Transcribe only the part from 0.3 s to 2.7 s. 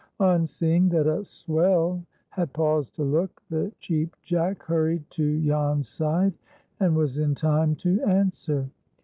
seeing that a "swell" had